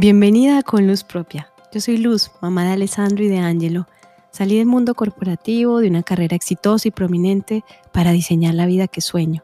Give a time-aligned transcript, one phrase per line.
[0.00, 1.52] Bienvenida Con Luz Propia.
[1.74, 3.86] Yo soy Luz, mamá de Alessandro y de Angelo.
[4.30, 9.02] Salí del mundo corporativo, de una carrera exitosa y prominente, para diseñar la vida que
[9.02, 9.42] sueño.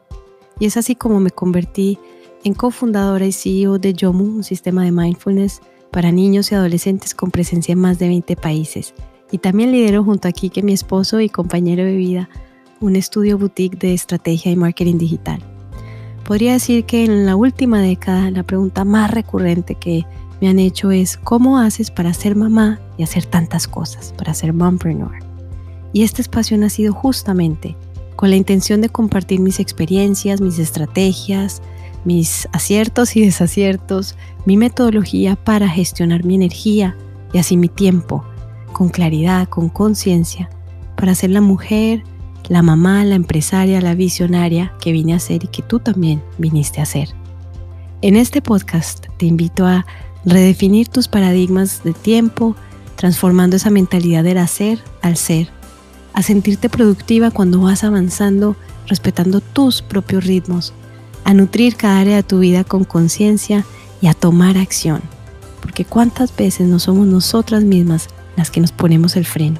[0.59, 1.99] Y es así como me convertí
[2.43, 7.29] en cofundadora y CEO de Yomu, un sistema de mindfulness para niños y adolescentes con
[7.29, 8.95] presencia en más de 20 países.
[9.31, 12.29] Y también lidero junto a Kike, mi esposo y compañero de vida,
[12.79, 15.39] un estudio boutique de estrategia y marketing digital.
[16.25, 20.07] Podría decir que en la última década la pregunta más recurrente que
[20.41, 24.53] me han hecho es cómo haces para ser mamá y hacer tantas cosas, para ser
[24.53, 25.19] mompreneur.
[25.93, 27.75] Y este espacio ha nacido justamente
[28.15, 31.61] con la intención de compartir mis experiencias, mis estrategias,
[32.03, 36.95] mis aciertos y desaciertos, mi metodología para gestionar mi energía
[37.33, 38.23] y así mi tiempo,
[38.73, 40.49] con claridad, con conciencia,
[40.95, 42.03] para ser la mujer,
[42.47, 46.81] la mamá, la empresaria, la visionaria que vine a ser y que tú también viniste
[46.81, 47.09] a ser.
[48.01, 49.85] En este podcast te invito a
[50.27, 52.55] redefinir tus paradigmas de tiempo,
[52.97, 55.49] transformando esa mentalidad del hacer al ser,
[56.13, 60.73] a sentirte productiva cuando vas avanzando, respetando tus propios ritmos,
[61.23, 63.65] a nutrir cada área de tu vida con conciencia
[64.01, 65.01] y a tomar acción,
[65.61, 69.59] porque cuántas veces no somos nosotras mismas las que nos ponemos el freno.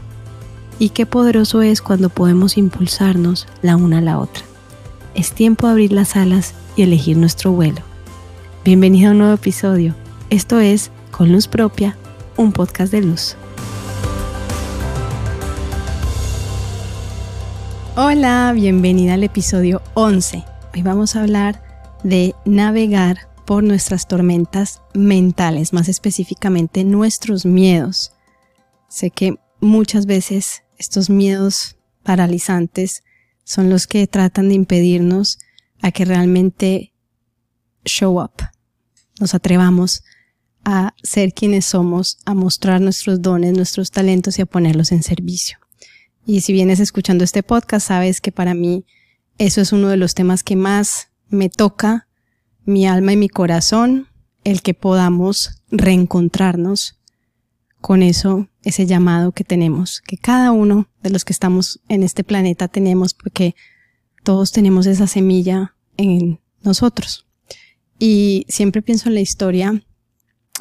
[0.80, 4.44] Y qué poderoso es cuando podemos impulsarnos la una a la otra.
[5.16, 7.82] Es tiempo de abrir las alas y elegir nuestro vuelo.
[8.64, 9.96] Bienvenido a un nuevo episodio
[10.30, 11.98] esto es Con Luz Propia,
[12.36, 13.36] un podcast de luz.
[17.96, 20.44] Hola, bienvenida al episodio 11.
[20.74, 21.64] Hoy vamos a hablar
[22.04, 28.12] de navegar por nuestras tormentas mentales, más específicamente nuestros miedos.
[28.90, 33.04] Sé que muchas veces estos miedos paralizantes
[33.46, 35.40] son los que tratan de impedirnos
[35.82, 36.94] a que realmente
[37.86, 38.34] show up,
[39.20, 40.04] nos atrevamos
[40.70, 45.60] a ser quienes somos, a mostrar nuestros dones, nuestros talentos y a ponerlos en servicio.
[46.26, 48.86] Y si vienes escuchando este podcast, sabes que para mí
[49.38, 52.10] eso es uno de los temas que más me toca
[52.66, 54.10] mi alma y mi corazón,
[54.44, 57.00] el que podamos reencontrarnos
[57.80, 62.26] con eso, ese llamado que tenemos, que cada uno de los que estamos en este
[62.26, 63.56] planeta tenemos, porque
[64.26, 67.26] todos tenemos esa semilla en nosotros.
[68.00, 69.82] Y siempre pienso en la historia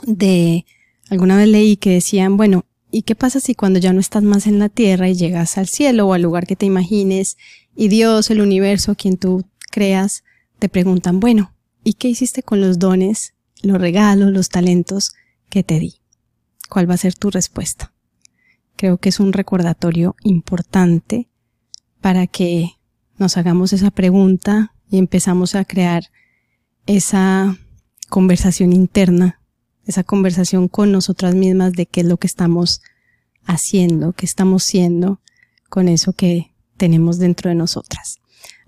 [0.07, 0.65] de,
[1.11, 4.47] alguna vez leí que decían, bueno, ¿y qué pasa si cuando ya no estás más
[4.47, 7.37] en la tierra y llegas al cielo o al lugar que te imagines
[7.75, 10.25] y Dios, el universo, quien tú creas,
[10.59, 11.53] te preguntan, bueno,
[11.85, 15.13] ¿y qué hiciste con los dones, los regalos, los talentos
[15.51, 15.97] que te di?
[16.71, 17.93] ¿Cuál va a ser tu respuesta?
[18.77, 21.29] Creo que es un recordatorio importante
[22.01, 22.71] para que
[23.19, 26.05] nos hagamos esa pregunta y empezamos a crear
[26.87, 27.59] esa
[28.09, 29.41] conversación interna
[29.87, 32.83] esa conversación con nosotras mismas de qué es lo que estamos
[33.45, 35.21] haciendo, qué estamos siendo
[35.69, 38.19] con eso que tenemos dentro de nosotras.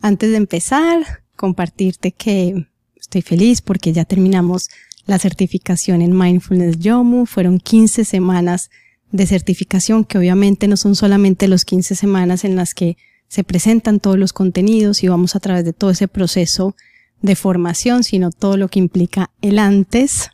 [0.00, 4.68] Antes de empezar, compartirte que estoy feliz porque ya terminamos
[5.06, 7.26] la certificación en Mindfulness Yomu.
[7.26, 8.70] Fueron 15 semanas
[9.10, 12.96] de certificación que obviamente no son solamente los 15 semanas en las que
[13.26, 16.76] se presentan todos los contenidos y vamos a través de todo ese proceso
[17.20, 20.30] de formación, sino todo lo que implica el antes,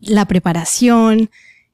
[0.00, 1.30] la preparación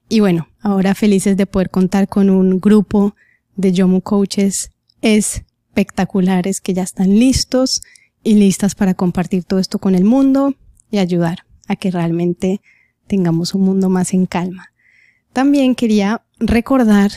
[0.09, 3.15] y bueno, ahora felices de poder contar con un grupo
[3.57, 7.83] de Yomu Coaches espectaculares que ya están listos
[8.23, 10.55] y listas para compartir todo esto con el mundo
[10.91, 12.61] y ayudar a que realmente
[13.07, 14.73] tengamos un mundo más en calma.
[15.33, 17.11] También quería recordar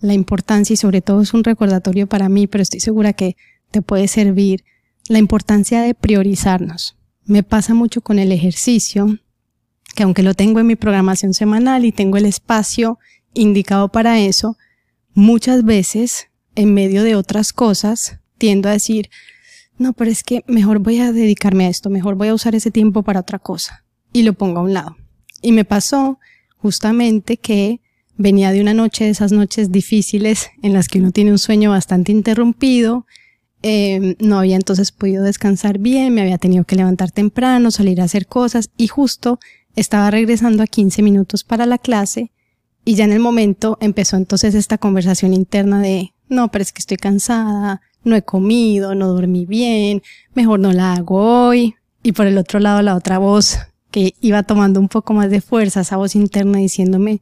[0.00, 3.36] la importancia y sobre todo es un recordatorio para mí, pero estoy segura que
[3.70, 4.64] te puede servir
[5.08, 6.96] la importancia de priorizarnos.
[7.24, 9.18] Me pasa mucho con el ejercicio
[9.94, 12.98] que aunque lo tengo en mi programación semanal y tengo el espacio
[13.34, 14.56] indicado para eso,
[15.14, 19.10] muchas veces, en medio de otras cosas, tiendo a decir,
[19.78, 22.70] no, pero es que mejor voy a dedicarme a esto, mejor voy a usar ese
[22.70, 23.84] tiempo para otra cosa.
[24.12, 24.96] Y lo pongo a un lado.
[25.42, 26.18] Y me pasó
[26.56, 27.80] justamente que
[28.16, 31.70] venía de una noche de esas noches difíciles en las que uno tiene un sueño
[31.70, 33.06] bastante interrumpido,
[33.62, 38.04] eh, no había entonces podido descansar bien, me había tenido que levantar temprano, salir a
[38.04, 39.40] hacer cosas y justo
[39.80, 42.32] estaba regresando a 15 minutos para la clase
[42.84, 46.80] y ya en el momento empezó entonces esta conversación interna de, no, pero es que
[46.80, 50.02] estoy cansada, no he comido, no dormí bien,
[50.34, 51.76] mejor no la hago hoy.
[52.02, 53.58] Y por el otro lado la otra voz
[53.90, 57.20] que iba tomando un poco más de fuerza, esa voz interna diciéndome,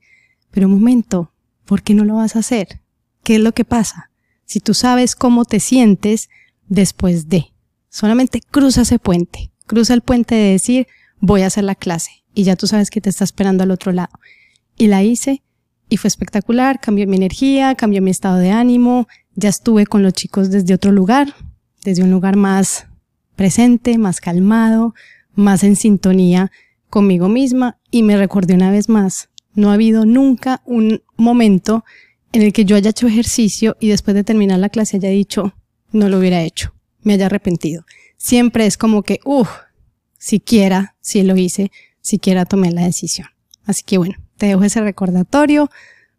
[0.50, 1.32] pero un momento,
[1.64, 2.81] ¿por qué no lo vas a hacer?
[3.23, 4.11] ¿Qué es lo que pasa?
[4.44, 6.31] Si tú sabes cómo te sientes
[6.69, 7.53] después de,
[7.91, 10.87] solamente cruza ese puente, cruza el puente de decir,
[11.19, 13.91] voy a hacer la clase, y ya tú sabes que te está esperando al otro
[13.91, 14.21] lado.
[14.77, 15.43] Y la hice
[15.88, 20.12] y fue espectacular, cambió mi energía, cambió mi estado de ánimo, ya estuve con los
[20.12, 21.35] chicos desde otro lugar,
[21.83, 22.87] desde un lugar más
[23.37, 24.94] presente, más calmado,
[25.35, 26.53] más en sintonía
[26.91, 31.85] conmigo misma y me recordé una vez más, no ha habido nunca un momento
[32.32, 35.55] en el que yo haya hecho ejercicio y después de terminar la clase haya dicho,
[35.91, 37.87] no lo hubiera hecho, me haya arrepentido.
[38.19, 39.49] Siempre es como que, uff,
[40.19, 41.71] siquiera, si lo hice,
[42.06, 43.29] siquiera tomé la decisión.
[43.64, 45.70] Así que bueno, te dejo ese recordatorio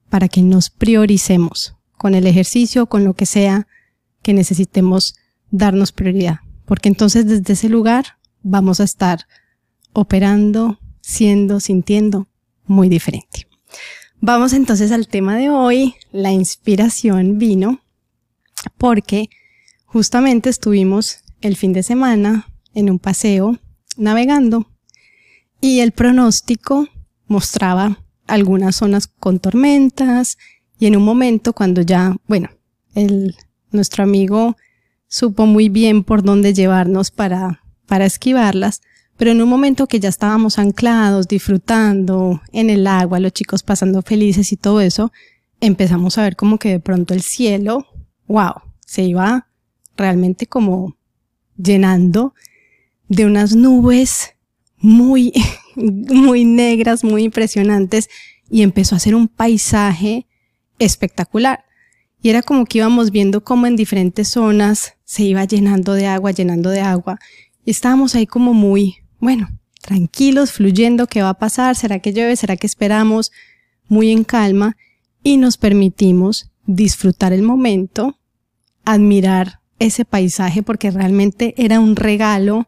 [0.09, 3.67] para que nos prioricemos con el ejercicio, con lo que sea
[4.21, 5.15] que necesitemos
[5.49, 6.39] darnos prioridad.
[6.65, 9.27] Porque entonces desde ese lugar vamos a estar
[9.93, 12.27] operando, siendo, sintiendo
[12.65, 13.47] muy diferente.
[14.19, 15.95] Vamos entonces al tema de hoy.
[16.11, 17.79] La inspiración vino
[18.77, 19.29] porque
[19.85, 23.57] justamente estuvimos el fin de semana en un paseo
[23.95, 24.67] navegando
[25.61, 26.87] y el pronóstico
[27.27, 30.37] mostraba algunas zonas con tormentas
[30.79, 32.49] y en un momento cuando ya, bueno,
[32.93, 33.35] el,
[33.71, 34.55] nuestro amigo
[35.07, 38.81] supo muy bien por dónde llevarnos para, para esquivarlas,
[39.17, 44.01] pero en un momento que ya estábamos anclados, disfrutando en el agua, los chicos pasando
[44.01, 45.11] felices y todo eso,
[45.59, 47.87] empezamos a ver como que de pronto el cielo,
[48.27, 48.53] wow,
[48.85, 49.47] se iba
[49.95, 50.95] realmente como
[51.57, 52.35] llenando
[53.07, 54.35] de unas nubes
[54.79, 55.33] muy,
[55.75, 58.09] muy negras, muy impresionantes
[58.49, 60.25] y empezó a ser un paisaje
[60.79, 61.65] espectacular.
[62.21, 66.31] Y era como que íbamos viendo cómo en diferentes zonas se iba llenando de agua,
[66.31, 67.19] llenando de agua.
[67.63, 69.49] Y estábamos ahí como muy, bueno,
[69.81, 71.75] tranquilos, fluyendo, ¿qué va a pasar?
[71.75, 72.35] ¿Será que llueve?
[72.35, 73.31] ¿Será que esperamos?
[73.87, 74.75] Muy en calma
[75.23, 78.19] y nos permitimos disfrutar el momento,
[78.83, 82.67] admirar ese paisaje porque realmente era un regalo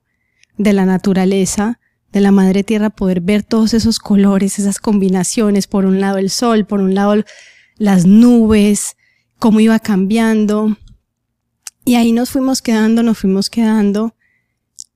[0.57, 1.79] de la naturaleza,
[2.11, 6.29] de la madre tierra, poder ver todos esos colores, esas combinaciones, por un lado el
[6.29, 7.23] sol, por un lado
[7.77, 8.95] las nubes,
[9.37, 10.77] cómo iba cambiando.
[11.85, 14.15] Y ahí nos fuimos quedando, nos fuimos quedando,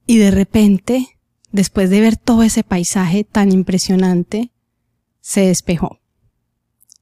[0.06, 1.20] y de repente,
[1.52, 4.52] después de ver todo ese paisaje tan impresionante,
[5.22, 6.00] se despejó.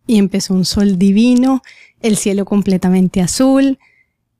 [0.05, 1.61] Y empezó un sol divino,
[2.01, 3.79] el cielo completamente azul,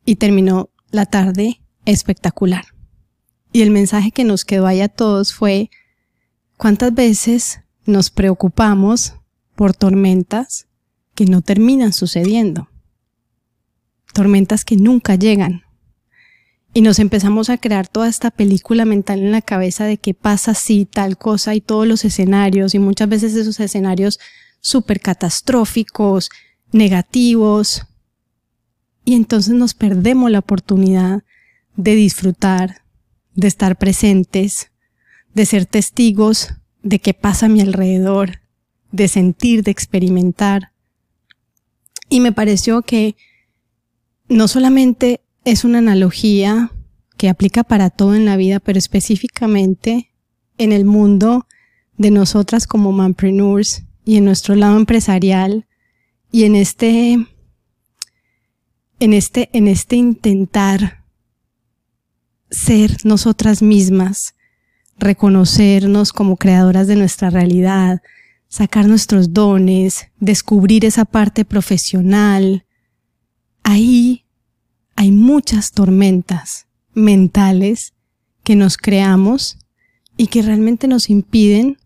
[0.05, 2.65] y terminó la tarde espectacular.
[3.51, 5.69] Y el mensaje que nos quedó ahí a todos fue,
[6.57, 9.13] ¿cuántas veces nos preocupamos
[9.55, 10.67] por tormentas
[11.15, 12.69] que no terminan sucediendo?
[14.13, 15.63] Tormentas que nunca llegan.
[16.73, 20.53] Y nos empezamos a crear toda esta película mental en la cabeza de qué pasa
[20.53, 24.19] si tal cosa y todos los escenarios y muchas veces esos escenarios
[24.61, 26.29] súper catastróficos,
[26.71, 27.85] negativos.
[29.03, 31.23] Y entonces nos perdemos la oportunidad
[31.75, 32.80] de disfrutar,
[33.41, 34.71] de estar presentes,
[35.33, 36.53] de ser testigos
[36.83, 38.39] de qué pasa a mi alrededor,
[38.91, 40.71] de sentir, de experimentar.
[42.07, 43.15] Y me pareció que
[44.29, 46.71] no solamente es una analogía
[47.17, 50.11] que aplica para todo en la vida, pero específicamente
[50.57, 51.47] en el mundo
[51.97, 55.67] de nosotras como manpreneurs y en nuestro lado empresarial
[56.31, 57.27] y en este
[58.99, 61.00] en este en este intentar
[62.51, 64.35] ser nosotras mismas,
[64.99, 68.01] reconocernos como creadoras de nuestra realidad,
[68.47, 72.65] sacar nuestros dones, descubrir esa parte profesional.
[73.63, 74.25] Ahí
[74.95, 77.93] hay muchas tormentas mentales
[78.43, 79.57] que nos creamos
[80.17, 81.77] y que realmente nos impiden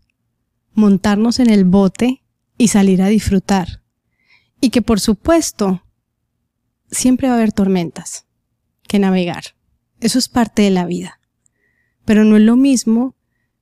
[0.74, 2.22] montarnos en el bote
[2.58, 3.82] y salir a disfrutar.
[4.60, 5.82] Y que por supuesto
[6.90, 8.26] siempre va a haber tormentas
[8.88, 9.55] que navegar.
[10.00, 11.20] Eso es parte de la vida.
[12.04, 13.14] Pero no es lo mismo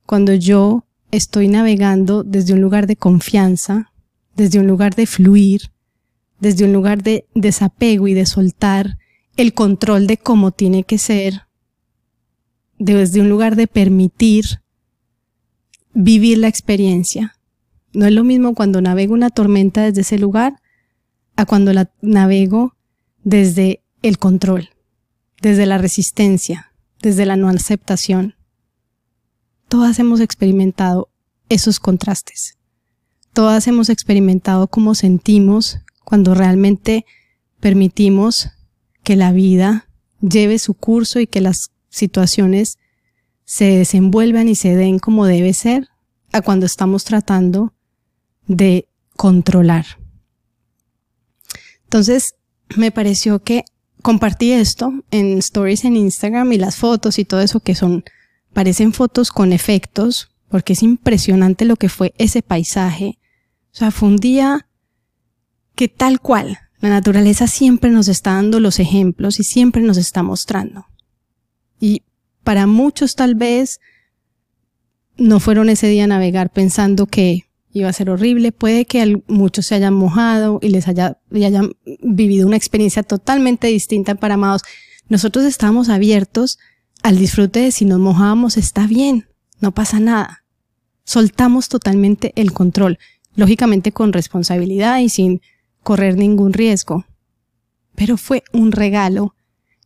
[0.05, 3.91] cuando yo estoy navegando desde un lugar de confianza,
[4.35, 5.71] desde un lugar de fluir,
[6.39, 8.97] desde un lugar de desapego y de soltar
[9.37, 11.43] el control de cómo tiene que ser,
[12.77, 14.61] desde un lugar de permitir
[15.93, 17.37] vivir la experiencia.
[17.93, 20.61] No es lo mismo cuando navego una tormenta desde ese lugar
[21.37, 22.75] a cuando la navego
[23.23, 24.74] desde el control
[25.41, 28.35] desde la resistencia, desde la no aceptación.
[29.67, 31.09] Todas hemos experimentado
[31.49, 32.57] esos contrastes.
[33.33, 37.05] Todas hemos experimentado cómo sentimos cuando realmente
[37.59, 38.49] permitimos
[39.03, 39.87] que la vida
[40.21, 42.77] lleve su curso y que las situaciones
[43.43, 45.87] se desenvuelvan y se den como debe ser
[46.31, 47.73] a cuando estamos tratando
[48.47, 49.85] de controlar.
[51.83, 52.35] Entonces,
[52.75, 53.63] me pareció que
[54.01, 58.03] compartí esto en stories en Instagram y las fotos y todo eso que son,
[58.53, 63.19] parecen fotos con efectos, porque es impresionante lo que fue ese paisaje.
[63.73, 64.67] O sea, fue un día
[65.75, 70.23] que tal cual, la naturaleza siempre nos está dando los ejemplos y siempre nos está
[70.23, 70.85] mostrando.
[71.79, 72.03] Y
[72.43, 73.79] para muchos tal vez
[75.17, 78.53] no fueron ese día a navegar pensando que iba a ser horrible.
[78.53, 83.67] Puede que muchos se hayan mojado y les haya, y hayan vivido una experiencia totalmente
[83.67, 84.61] distinta para amados.
[85.09, 86.57] Nosotros estamos abiertos
[87.03, 89.27] al disfrute de si nos mojamos está bien,
[89.59, 90.45] no pasa nada.
[91.03, 92.97] Soltamos totalmente el control,
[93.35, 95.41] lógicamente con responsabilidad y sin
[95.83, 97.05] correr ningún riesgo.
[97.93, 99.35] Pero fue un regalo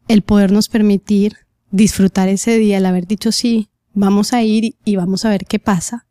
[0.07, 1.37] el podernos permitir
[1.71, 5.57] disfrutar ese día, el haber dicho sí, vamos a ir y vamos a ver qué
[5.57, 6.05] pasa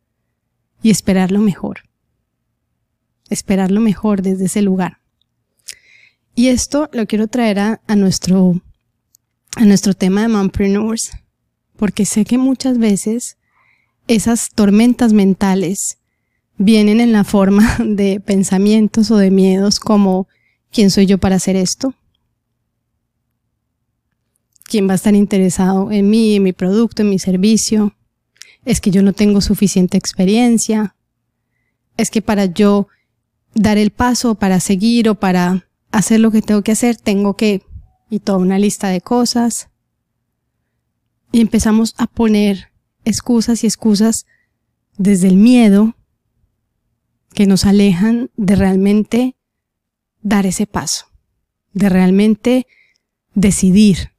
[0.81, 1.81] y esperar lo mejor.
[3.29, 4.99] Esperar lo mejor desde ese lugar.
[6.35, 8.61] Y esto lo quiero traer a, nuestro,
[9.55, 11.11] a nuestro tema de mompreneurs,
[11.75, 13.37] porque sé que muchas veces
[14.07, 15.99] esas tormentas mentales
[16.57, 20.27] vienen en la forma de pensamientos o de miedos como
[20.71, 21.93] ¿quién soy yo para hacer esto?
[24.63, 27.95] ¿Quién va a estar interesado en mí, en mi producto, en mi servicio?
[28.65, 30.95] Es que yo no tengo suficiente experiencia.
[31.97, 32.87] Es que para yo
[33.53, 37.63] dar el paso, para seguir o para hacer lo que tengo que hacer, tengo que...
[38.09, 39.69] y toda una lista de cosas.
[41.31, 42.71] Y empezamos a poner
[43.05, 44.25] excusas y excusas
[44.97, 45.95] desde el miedo
[47.33, 49.35] que nos alejan de realmente
[50.21, 51.05] dar ese paso,
[51.73, 52.67] de realmente
[53.33, 54.11] decidir,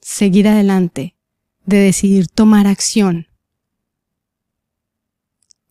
[0.00, 1.15] seguir adelante,
[1.66, 3.26] de decidir tomar acción.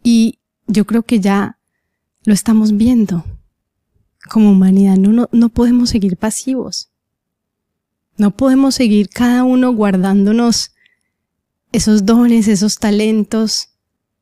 [0.03, 1.57] Y yo creo que ya
[2.25, 3.25] lo estamos viendo.
[4.29, 6.89] Como humanidad no, no, no podemos seguir pasivos.
[8.17, 10.71] No podemos seguir cada uno guardándonos
[11.71, 13.69] esos dones, esos talentos,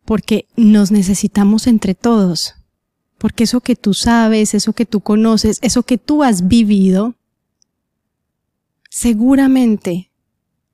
[0.05, 2.55] porque nos necesitamos entre todos,
[3.17, 7.15] porque eso que tú sabes, eso que tú conoces, eso que tú has vivido,
[8.89, 10.11] seguramente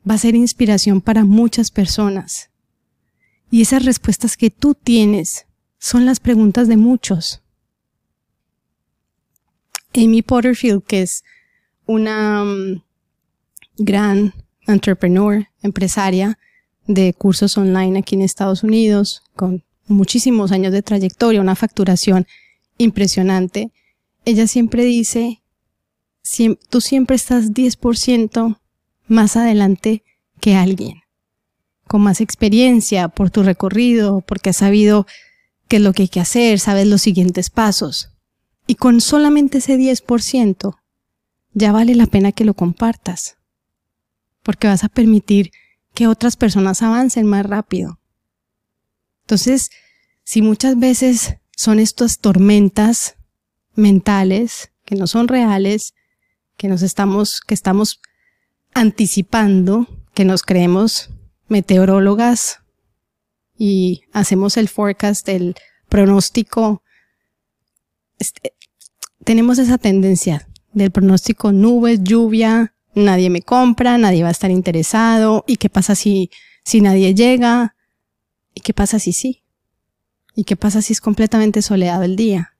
[0.09, 2.49] va a ser inspiración para muchas personas.
[3.51, 5.45] Y esas respuestas que tú tienes
[5.77, 7.41] son las preguntas de muchos.
[9.93, 11.23] Amy Potterfield, que es
[11.85, 12.81] una um,
[13.77, 14.33] gran
[14.67, 16.37] entrepreneur, empresaria,
[16.85, 22.25] de cursos online aquí en Estados Unidos, con muchísimos años de trayectoria, una facturación
[22.77, 23.71] impresionante.
[24.25, 25.41] Ella siempre dice,
[26.69, 28.59] tú siempre estás 10%
[29.09, 30.03] más adelante
[30.39, 31.01] que alguien,
[31.87, 35.05] con más experiencia por tu recorrido, porque has sabido
[35.67, 38.11] qué es lo que hay que hacer, sabes los siguientes pasos.
[38.67, 40.77] Y con solamente ese 10%,
[41.53, 43.37] ya vale la pena que lo compartas,
[44.43, 45.51] porque vas a permitir
[45.93, 47.99] que otras personas avancen más rápido.
[49.21, 49.69] Entonces,
[50.23, 53.15] si muchas veces son estas tormentas
[53.75, 55.93] mentales que no son reales,
[56.57, 58.01] que nos estamos, que estamos
[58.79, 61.09] anticipando, que nos creemos
[61.49, 62.59] meteorólogas
[63.57, 65.55] y hacemos el forecast, el
[65.89, 66.81] pronóstico,
[68.19, 68.53] este,
[69.25, 75.43] tenemos esa tendencia del pronóstico nubes, lluvia, nadie me compra, nadie va a estar interesado,
[75.45, 76.31] ¿y qué pasa si,
[76.63, 77.75] si nadie llega?
[78.53, 79.43] ¿Y qué pasa si sí?
[80.35, 82.55] ¿Y qué pasa si es completamente soleado el día?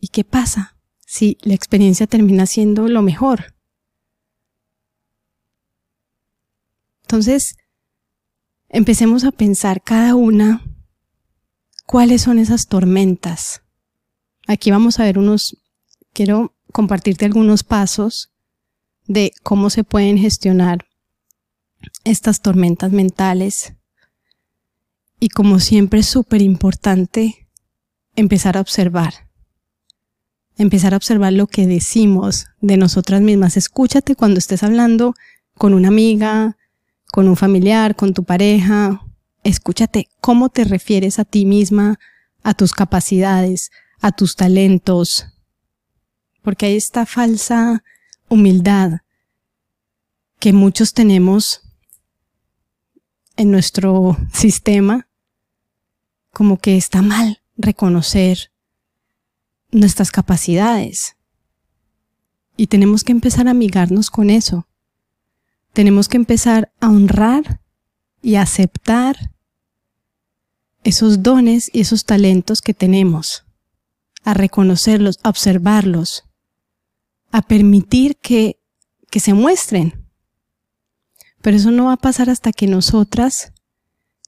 [0.00, 3.53] ¿Y qué pasa si la experiencia termina siendo lo mejor?
[7.14, 7.56] Entonces,
[8.68, 10.64] empecemos a pensar cada una
[11.86, 13.62] cuáles son esas tormentas.
[14.48, 15.56] Aquí vamos a ver unos,
[16.12, 18.32] quiero compartirte algunos pasos
[19.06, 20.86] de cómo se pueden gestionar
[22.02, 23.74] estas tormentas mentales.
[25.20, 27.48] Y como siempre es súper importante
[28.16, 29.30] empezar a observar.
[30.56, 33.56] Empezar a observar lo que decimos de nosotras mismas.
[33.56, 35.14] Escúchate cuando estés hablando
[35.56, 36.56] con una amiga,
[37.14, 39.00] con un familiar, con tu pareja.
[39.44, 42.00] Escúchate cómo te refieres a ti misma,
[42.42, 45.24] a tus capacidades, a tus talentos.
[46.42, 47.84] Porque hay esta falsa
[48.28, 49.02] humildad
[50.40, 51.60] que muchos tenemos
[53.36, 55.06] en nuestro sistema,
[56.32, 58.50] como que está mal reconocer
[59.70, 61.16] nuestras capacidades.
[62.56, 64.66] Y tenemos que empezar a amigarnos con eso.
[65.74, 67.60] Tenemos que empezar a honrar
[68.22, 69.32] y aceptar
[70.84, 73.44] esos dones y esos talentos que tenemos,
[74.22, 76.24] a reconocerlos, a observarlos,
[77.32, 78.60] a permitir que,
[79.10, 80.06] que se muestren.
[81.42, 83.52] Pero eso no va a pasar hasta que nosotras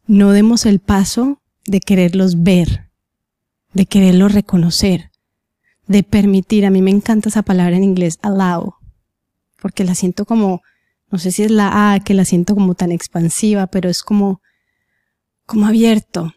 [0.07, 2.91] no demos el paso de quererlos ver,
[3.73, 5.13] de quererlos reconocer,
[5.87, 8.75] de permitir, a mí me encanta esa palabra en inglés, allow,
[9.61, 10.63] porque la siento como,
[11.11, 14.43] no sé si es la A, que la siento como tan expansiva, pero es como,
[15.47, 16.35] como abierto.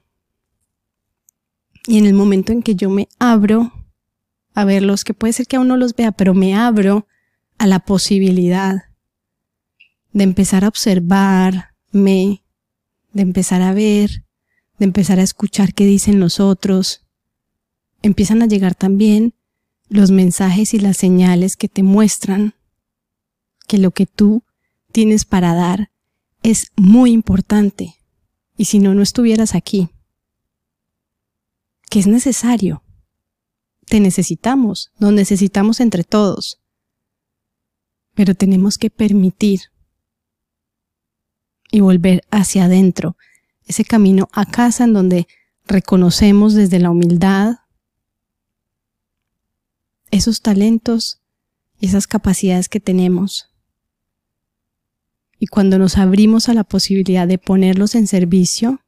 [1.88, 3.72] Y en el momento en que yo me abro
[4.54, 7.08] a verlos, que puede ser que aún no los vea, pero me abro
[7.58, 8.84] a la posibilidad
[10.14, 12.44] de empezar a observarme,
[13.14, 14.24] de empezar a ver,
[14.78, 17.06] de empezar a escuchar qué dicen los otros,
[18.02, 19.34] empiezan a llegar también
[19.90, 22.54] los mensajes y las señales que te muestran
[23.68, 24.44] que lo que tú
[24.92, 25.92] tienes para dar
[26.44, 27.96] es muy importante.
[28.58, 29.90] Y si no, no estuvieras aquí.
[31.90, 32.84] Que es necesario.
[33.86, 36.60] Te necesitamos, nos necesitamos entre todos.
[38.14, 39.62] Pero tenemos que permitir
[41.72, 43.16] y volver hacia adentro,
[43.66, 45.28] ese camino a casa en donde
[45.68, 47.58] reconocemos desde la humildad
[50.12, 51.22] esos talentos
[51.80, 53.50] y esas capacidades que tenemos.
[55.40, 58.82] Y cuando nos abrimos a la posibilidad de ponerlos en servicio,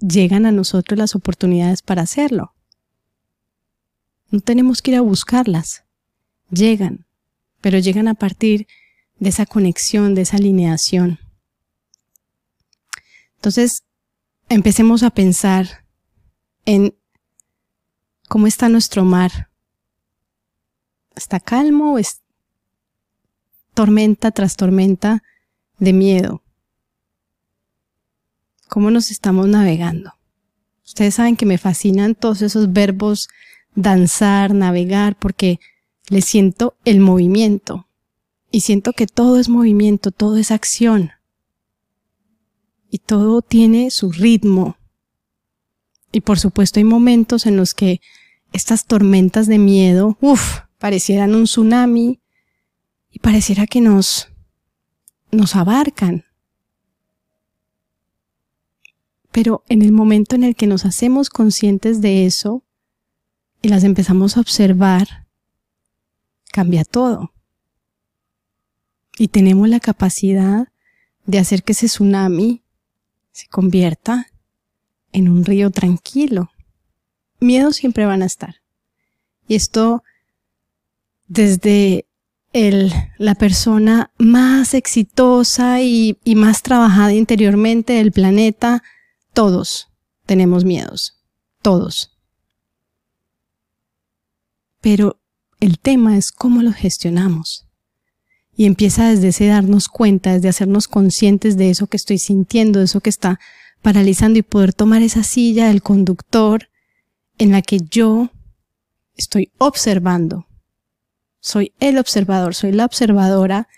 [0.00, 2.52] llegan a nosotros las oportunidades para hacerlo.
[4.30, 5.84] No tenemos que ir a buscarlas,
[6.50, 7.06] llegan,
[7.60, 8.66] pero llegan a partir
[9.18, 11.20] de esa conexión, de esa alineación.
[13.36, 13.84] Entonces,
[14.48, 15.84] empecemos a pensar
[16.64, 16.94] en
[18.28, 19.50] cómo está nuestro mar.
[21.14, 22.22] ¿Está calmo o es
[23.76, 25.22] tormenta tras tormenta
[25.78, 26.42] de miedo?
[28.68, 30.14] ¿Cómo nos estamos navegando?
[30.84, 33.28] Ustedes saben que me fascinan todos esos verbos
[33.74, 35.60] danzar, navegar, porque
[36.08, 37.86] le siento el movimiento.
[38.50, 41.12] Y siento que todo es movimiento, todo es acción
[42.90, 44.78] y todo tiene su ritmo.
[46.12, 48.00] Y por supuesto hay momentos en los que
[48.52, 52.20] estas tormentas de miedo, uff, parecieran un tsunami
[53.16, 54.28] y pareciera que nos,
[55.30, 56.26] nos abarcan.
[59.32, 62.62] Pero en el momento en el que nos hacemos conscientes de eso
[63.62, 65.26] y las empezamos a observar,
[66.52, 67.32] cambia todo.
[69.16, 70.68] Y tenemos la capacidad
[71.24, 72.64] de hacer que ese tsunami
[73.32, 74.26] se convierta
[75.12, 76.50] en un río tranquilo.
[77.40, 78.56] Miedos siempre van a estar.
[79.48, 80.04] Y esto
[81.28, 82.04] desde
[83.18, 88.82] la persona más exitosa y, y más trabajada interiormente del planeta,
[89.34, 89.88] todos
[90.24, 91.20] tenemos miedos.
[91.60, 92.16] Todos.
[94.80, 95.20] Pero
[95.60, 97.66] el tema es cómo los gestionamos.
[98.56, 102.86] Y empieza desde ese darnos cuenta, desde hacernos conscientes de eso que estoy sintiendo, de
[102.86, 103.38] eso que está
[103.82, 106.70] paralizando y poder tomar esa silla del conductor
[107.36, 108.30] en la que yo
[109.14, 110.45] estoy observando.
[111.46, 113.68] Soy el observador, soy la observadora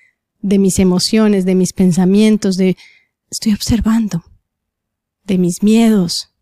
[0.40, 2.78] de mis emociones, de mis pensamientos, de
[3.30, 4.24] estoy observando,
[5.24, 6.32] de mis miedos.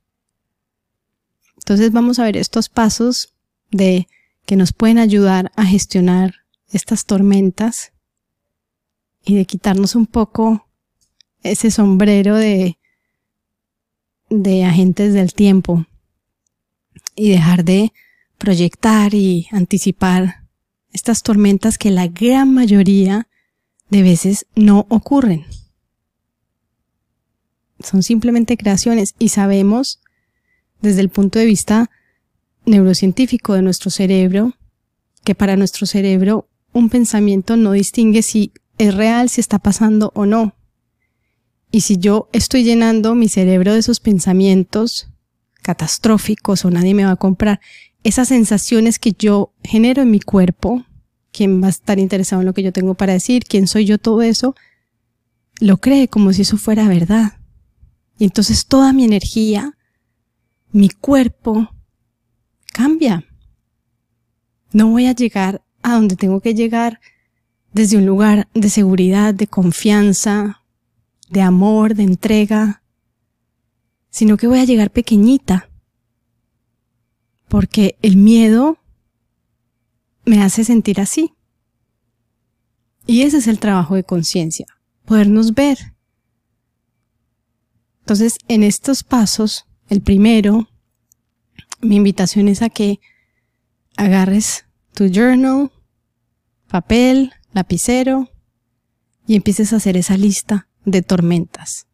[1.57, 3.35] Entonces vamos a ver estos pasos
[3.73, 4.07] de
[4.45, 7.93] que nos pueden ayudar a gestionar estas tormentas
[9.25, 10.69] y de quitarnos un poco
[11.43, 12.79] ese sombrero de,
[14.31, 15.87] de agentes del tiempo
[17.17, 17.93] y dejar de
[18.39, 20.46] proyectar y anticipar
[20.97, 23.29] estas tormentas que la gran mayoría
[23.91, 25.45] de veces no ocurren.
[27.81, 30.01] Son simplemente creaciones y sabemos
[30.81, 31.91] desde el punto de vista
[32.65, 34.55] neurocientífico de nuestro cerebro
[35.23, 40.25] que para nuestro cerebro un pensamiento no distingue si es real, si está pasando o
[40.25, 40.55] no.
[41.71, 45.09] Y si yo estoy llenando mi cerebro de esos pensamientos
[45.61, 47.61] catastróficos o nadie me va a comprar,
[48.07, 50.86] esas sensaciones que yo genero en mi cuerpo,
[51.37, 53.99] quién va a estar interesado en lo que yo tengo para decir, quién soy yo,
[53.99, 54.55] todo eso,
[55.61, 57.38] lo cree como si eso fuera verdad.
[58.18, 59.77] Y entonces toda mi energía,
[60.72, 61.68] mi cuerpo,
[62.72, 63.27] cambia.
[64.72, 67.01] No voy a llegar a donde tengo que llegar
[67.75, 70.62] desde un lugar de seguridad, de confianza,
[71.29, 72.83] de amor, de entrega,
[74.09, 75.68] sino que voy a llegar pequeñita,
[77.49, 78.79] porque el miedo
[80.27, 81.33] me hace sentir así.
[83.07, 84.67] Y ese es el trabajo de conciencia,
[85.07, 85.95] podernos ver.
[88.01, 90.69] Entonces, en estos pasos, el primero,
[91.81, 93.01] mi invitación es a que
[93.97, 95.71] agarres tu journal,
[96.69, 98.29] papel, lapicero
[99.27, 101.87] y empieces a hacer esa lista de tormentas.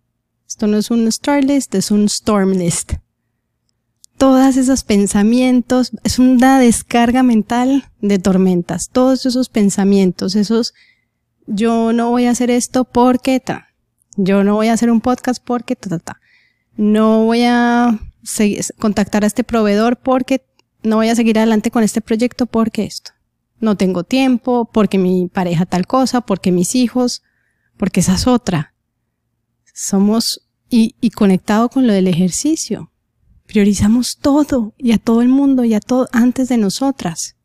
[0.47, 2.95] Esto no es un star list, es un storm list.
[4.23, 8.89] Todos esos pensamientos, es una descarga mental de tormentas.
[8.89, 10.75] Todos esos pensamientos, esos,
[11.49, 13.71] yo no voy a hacer esto porque ta.
[14.17, 16.21] Yo no voy a hacer un podcast porque ta, ta, ta.
[16.77, 17.99] No voy a
[18.79, 20.47] contactar a este proveedor porque
[20.85, 23.11] no voy a seguir adelante con este proyecto porque esto.
[23.59, 27.25] No tengo tiempo, porque mi pareja tal cosa, porque mis hijos,
[27.77, 28.73] porque esa es otra.
[29.75, 32.92] Somos y, y conectado con lo del ejercicio.
[33.53, 37.37] Priorizamos todo y a todo el mundo y a todo antes de nosotras.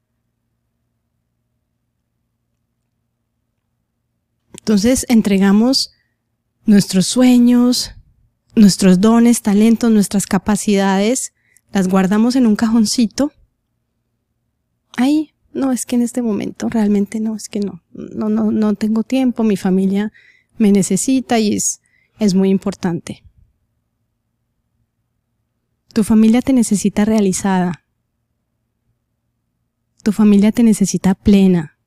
[4.57, 5.91] Entonces entregamos
[6.65, 7.91] nuestros sueños,
[8.55, 11.33] nuestros dones, talentos, nuestras capacidades,
[11.73, 13.33] las guardamos en un cajoncito.
[14.95, 18.75] Ahí, no, es que en este momento realmente no, es que no, no, no, no
[18.75, 20.13] tengo tiempo, mi familia
[20.57, 21.81] me necesita y es,
[22.17, 23.26] es muy importante.
[25.97, 27.83] Tu familia te necesita realizada.
[30.03, 31.79] Tu familia te necesita plena.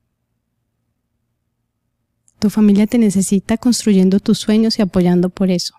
[2.41, 5.75] Tu familia te necesita construyendo tus sueños y apoyando por eso.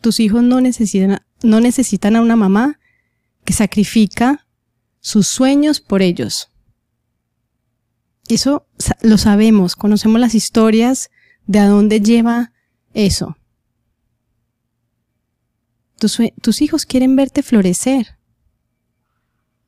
[0.00, 2.78] Tus hijos no necesitan, a una mamá
[3.44, 4.46] que sacrifica
[5.00, 6.52] sus sueños por ellos.
[8.28, 8.68] Eso
[9.02, 11.10] lo sabemos, conocemos las historias
[11.48, 12.52] de a dónde lleva
[12.94, 13.37] eso.
[15.98, 18.18] Tus, hijos quieren verte florecer.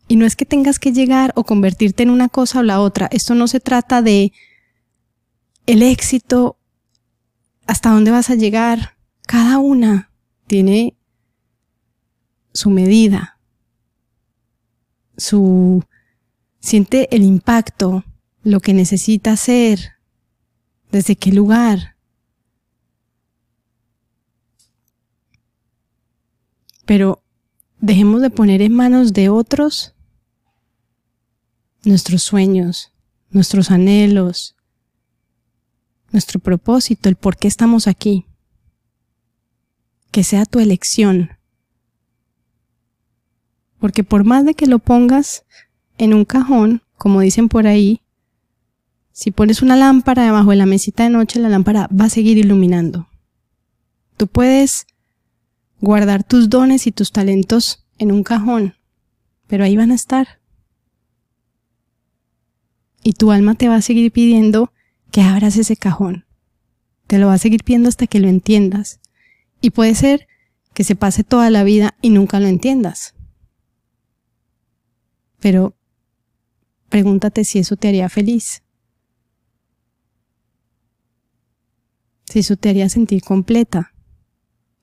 [0.08, 3.08] Y no es que tengas que llegar o convertirte en una cosa o la otra.
[3.12, 4.32] Esto no se trata de
[5.66, 6.58] el éxito,
[7.66, 8.96] hasta dónde vas a llegar.
[9.26, 10.10] Cada una
[10.46, 10.96] tiene
[12.52, 13.38] su medida,
[15.16, 15.84] su
[16.58, 18.04] siente el impacto,
[18.42, 19.92] lo que necesita hacer,
[20.90, 21.96] desde qué lugar.
[26.90, 27.22] Pero
[27.78, 29.94] dejemos de poner en manos de otros
[31.84, 32.92] nuestros sueños,
[33.30, 34.56] nuestros anhelos,
[36.10, 38.26] nuestro propósito, el por qué estamos aquí
[40.10, 41.30] que sea tu elección.
[43.78, 45.44] Porque por más de que lo pongas
[45.96, 48.02] en un cajón, como dicen por ahí,
[49.12, 52.36] si pones una lámpara debajo de la mesita de noche, la lámpara va a seguir
[52.36, 53.08] iluminando.
[54.16, 54.88] Tú puedes
[55.80, 58.74] guardar tus dones y tus talentos en un cajón,
[59.46, 60.40] pero ahí van a estar.
[63.02, 64.72] Y tu alma te va a seguir pidiendo
[65.10, 66.26] que abras ese cajón.
[67.06, 69.00] Te lo va a seguir pidiendo hasta que lo entiendas.
[69.60, 70.28] Y puede ser
[70.74, 73.14] que se pase toda la vida y nunca lo entiendas.
[75.40, 75.74] Pero
[76.88, 78.62] pregúntate si eso te haría feliz.
[82.26, 83.92] Si eso te haría sentir completa.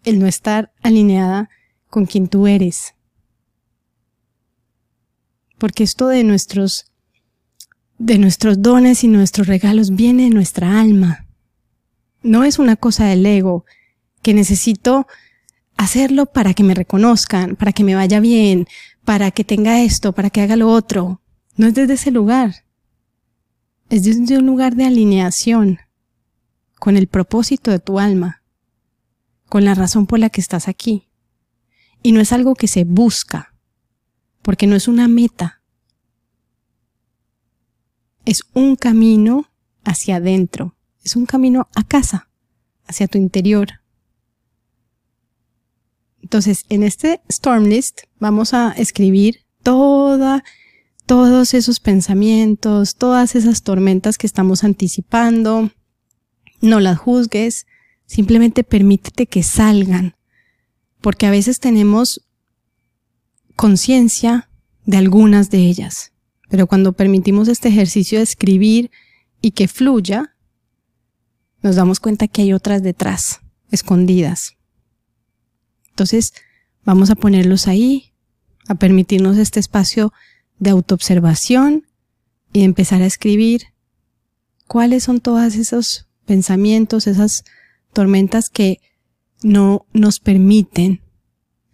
[0.08, 1.50] El no estar alineada
[1.90, 2.96] con quien tú eres.
[5.58, 6.86] Porque esto de nuestros
[7.98, 11.26] de nuestros dones y nuestros regalos viene de nuestra alma.
[12.24, 13.66] No es una cosa del ego,
[14.22, 15.08] que necesito
[15.76, 18.66] hacerlo para que me reconozcan, para que me vaya bien,
[19.04, 21.20] para que tenga esto, para que haga lo otro.
[21.58, 22.64] No es desde ese lugar.
[23.90, 25.80] Es desde un lugar de alineación
[26.80, 28.37] con el propósito de tu alma,
[29.50, 31.08] con la razón por la que estás aquí.
[32.04, 33.54] Y no es algo que se busca,
[34.42, 35.62] porque no es una meta.
[38.26, 39.50] Es un camino
[39.84, 42.30] hacia adentro, es un camino a casa,
[42.86, 43.82] hacia tu interior.
[46.22, 50.44] Entonces, en este Storm List vamos a escribir toda,
[51.06, 55.72] todos esos pensamientos, todas esas tormentas que estamos anticipando.
[56.60, 57.66] No las juzgues,
[58.08, 60.16] simplemente permítete que salgan,
[61.02, 62.26] porque a veces tenemos
[63.56, 64.50] conciencia
[64.86, 66.14] de algunas de ellas,
[66.50, 68.90] pero cuando permitimos este ejercicio de escribir
[69.42, 70.36] y que fluya,
[71.62, 73.42] nos damos cuenta que hay otras detrás,
[73.72, 74.56] escondidas.
[75.90, 76.34] Entonces,
[76.86, 78.14] vamos a ponerlos ahí,
[78.68, 80.14] a permitirnos este espacio
[80.60, 81.86] de autoobservación
[82.54, 83.74] y empezar a escribir
[84.68, 87.44] cuáles son todos esos pensamientos, esas
[87.94, 88.80] tormentas que
[89.44, 91.02] no nos permiten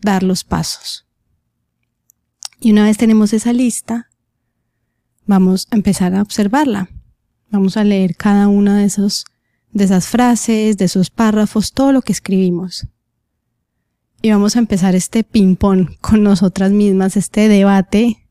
[0.02, 1.08] dar los pasos.
[2.60, 4.10] Y una vez tenemos esa lista,
[5.26, 6.90] vamos a empezar a observarla.
[7.50, 9.26] Vamos a leer cada una de esos,
[9.72, 12.88] de esas frases, de esos párrafos, todo lo que escribimos
[14.24, 18.26] y vamos a empezar este ping-pong con nosotras mismas, este debate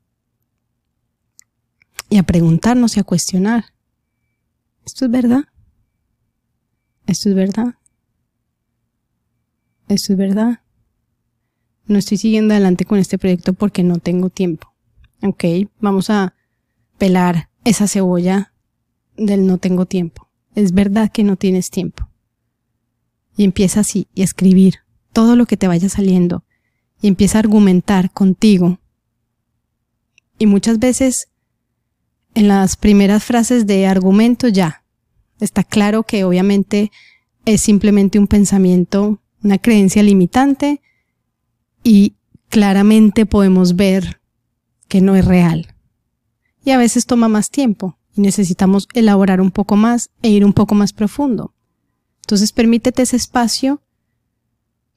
[2.08, 3.66] y a preguntarnos y a cuestionar.
[4.86, 5.44] ¿Esto es verdad?
[7.12, 7.74] ¿Esto es verdad?
[9.86, 10.60] esto es verdad.
[11.84, 14.72] No estoy siguiendo adelante con este proyecto porque no tengo tiempo.
[15.22, 15.44] Ok,
[15.78, 16.34] vamos a
[16.96, 18.54] pelar esa cebolla
[19.18, 20.30] del no tengo tiempo.
[20.54, 22.08] Es verdad que no tienes tiempo.
[23.36, 24.76] Y empieza así, y escribir
[25.12, 26.46] todo lo que te vaya saliendo.
[27.02, 28.80] Y empieza a argumentar contigo.
[30.38, 31.28] Y muchas veces
[32.34, 34.81] en las primeras frases de argumento ya
[35.42, 36.90] está claro que obviamente
[37.44, 40.80] es simplemente un pensamiento, una creencia limitante
[41.82, 42.14] y
[42.48, 44.20] claramente podemos ver
[44.88, 45.74] que no es real.
[46.64, 50.52] Y a veces toma más tiempo y necesitamos elaborar un poco más e ir un
[50.52, 51.54] poco más profundo.
[52.20, 53.82] Entonces permítete ese espacio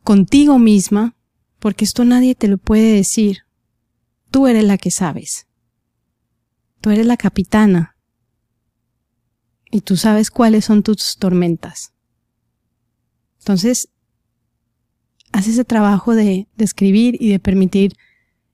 [0.03, 1.15] contigo misma,
[1.59, 3.39] porque esto nadie te lo puede decir.
[4.29, 5.47] Tú eres la que sabes.
[6.81, 7.94] Tú eres la capitana.
[9.75, 11.91] Y tú sabes cuáles son tus tormentas.
[13.39, 13.89] Entonces,
[15.33, 17.97] haz ese trabajo de, de escribir y de permitir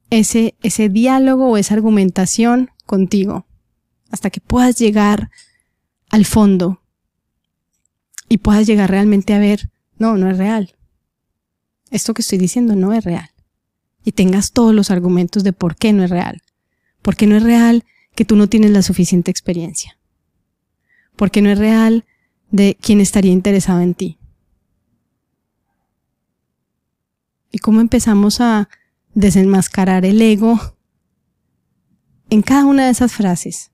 [0.09, 3.45] ese, ese diálogo o esa argumentación contigo
[4.09, 5.29] hasta que puedas llegar
[6.09, 6.81] al fondo
[8.27, 10.75] y puedas llegar realmente a ver, no, no es real.
[11.91, 13.29] Esto que estoy diciendo no es real.
[14.03, 16.41] Y tengas todos los argumentos de por qué no es real.
[17.03, 20.00] Porque no es real que tú no tienes la suficiente experiencia.
[21.15, 22.05] Porque no es real
[22.49, 24.17] de quién estaría interesado en ti.
[27.51, 28.69] y cómo empezamos a
[29.13, 30.77] desenmascarar el ego
[32.29, 33.71] en cada una de esas frases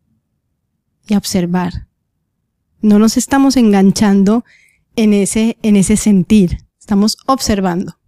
[1.08, 1.88] y a observar.
[2.82, 4.43] No nos estamos enganchando
[4.95, 8.00] en ese, en ese sentir, estamos observando,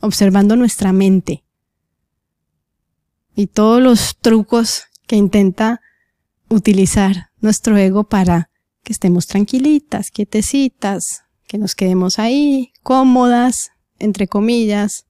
[0.00, 1.44] observando nuestra mente
[3.34, 5.80] y todos los trucos que intenta
[6.48, 8.50] utilizar nuestro ego para
[8.86, 15.06] que estemos tranquilitas, quietecitas, que nos quedemos ahí, cómodas, entre comillas,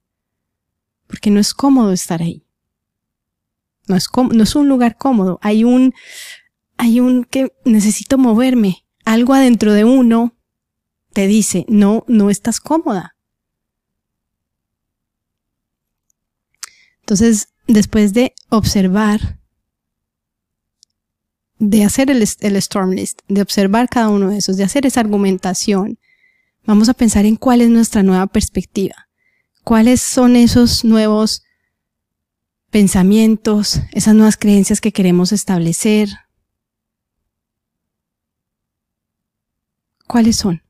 [1.06, 2.46] porque no es cómodo estar ahí.
[3.86, 5.38] No es, no es un lugar cómodo.
[5.42, 5.92] Hay un,
[6.78, 8.86] hay un que necesito moverme.
[9.04, 10.34] Algo adentro de uno
[11.12, 13.14] te dice, no, no estás cómoda.
[17.00, 19.38] Entonces, después de observar,
[21.58, 25.98] de hacer el, storm list, de observar cada uno de esos, de hacer esa argumentación,
[26.64, 29.06] vamos a pensar en cuál es nuestra nueva perspectiva
[29.66, 31.42] cuáles son esos nuevos
[32.70, 36.08] pensamientos, esas nuevas creencias que queremos establecer.
[40.06, 40.62] ¿Cuáles son?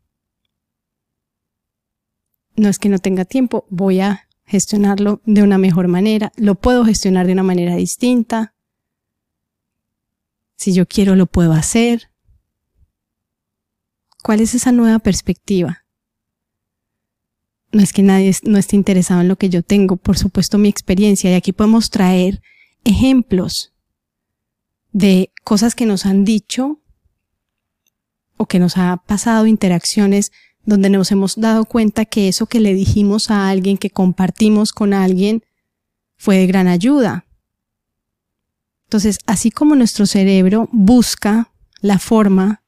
[2.56, 6.82] No es que no tenga tiempo, voy a gestionarlo de una mejor manera, lo puedo
[6.86, 8.54] gestionar de una manera distinta.
[10.56, 12.10] Si yo quiero, lo puedo hacer.
[14.22, 15.86] ¿Cuál es esa nueva perspectiva?
[17.76, 20.68] no es que nadie no esté interesado en lo que yo tengo, por supuesto mi
[20.68, 22.42] experiencia, y aquí podemos traer
[22.84, 23.72] ejemplos
[24.92, 26.80] de cosas que nos han dicho
[28.38, 30.32] o que nos ha pasado interacciones
[30.64, 34.94] donde nos hemos dado cuenta que eso que le dijimos a alguien, que compartimos con
[34.94, 35.44] alguien,
[36.16, 37.25] fue de gran ayuda.
[38.86, 42.62] Entonces, así como nuestro cerebro busca la forma,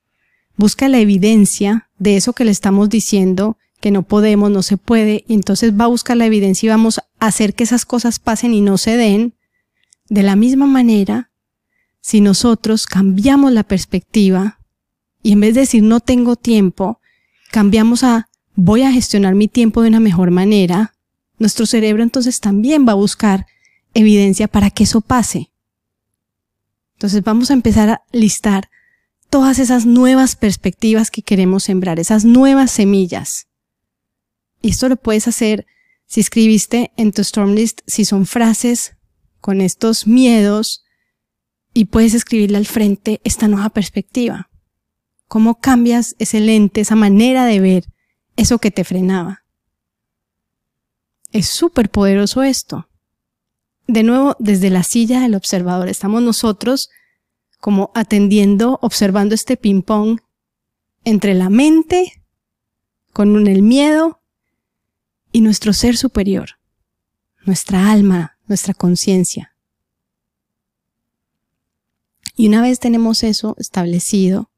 [0.57, 5.25] busca la evidencia de eso que le estamos diciendo que no podemos, no se puede,
[5.29, 8.53] y entonces va a buscar la evidencia y vamos a hacer que esas cosas pasen
[8.53, 9.35] y no se den.
[10.09, 11.31] De la misma manera,
[12.01, 14.59] si nosotros cambiamos la perspectiva
[15.23, 17.01] y en vez de decir no tengo tiempo,
[17.53, 20.95] cambiamos a voy a gestionar mi tiempo de una mejor manera,
[21.39, 23.47] nuestro cerebro entonces también va a buscar
[23.95, 25.53] evidencia para que eso pase.
[26.99, 28.71] Entonces vamos a empezar a listar
[29.31, 33.47] todas esas nuevas perspectivas que queremos sembrar, esas nuevas semillas.
[34.63, 35.65] Y esto lo puedes hacer
[36.07, 38.97] si escribiste en tu storm list, si son frases
[39.41, 40.83] con estos miedos
[41.73, 44.51] y puedes escribirle al frente esta nueva perspectiva.
[45.29, 47.85] ¿Cómo cambias ese lente, esa manera de ver
[48.35, 49.45] eso que te frenaba?
[51.31, 52.88] Es súper poderoso esto.
[53.89, 56.91] De nuevo, desde la silla del observador, estamos nosotros
[57.59, 60.21] como atendiendo, observando este ping-pong
[61.05, 62.23] entre la mente,
[63.15, 64.21] con el miedo
[65.33, 66.51] y nuestro ser superior,
[67.47, 69.57] nuestra alma, nuestra conciencia.
[72.37, 74.51] Y una vez tenemos eso establecido,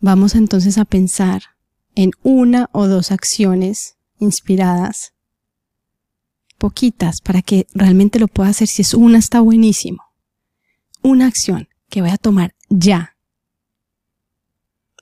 [0.00, 1.42] vamos entonces a pensar
[1.94, 5.14] en una o dos acciones inspiradas,
[6.58, 8.68] poquitas, para que realmente lo pueda hacer.
[8.68, 10.02] Si es una, está buenísimo.
[11.02, 13.16] Una acción que voy a tomar ya.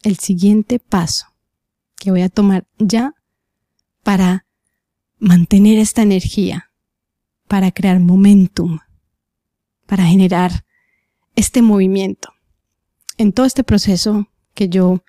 [0.02, 1.26] El siguiente paso
[1.96, 3.14] que voy a tomar ya
[4.02, 4.46] para
[5.18, 6.70] mantener esta energía,
[7.48, 8.78] para crear momentum,
[9.86, 10.64] para generar
[11.34, 12.32] este movimiento.
[13.18, 15.02] En todo este proceso que yo